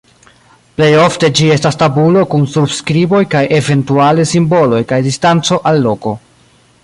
[0.77, 6.19] Plej ofte ĝi estas tabulo kun surskriboj kaj eventuale simboloj kaj distanco al loko.